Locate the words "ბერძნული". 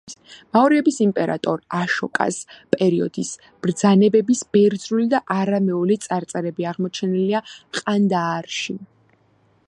4.57-5.05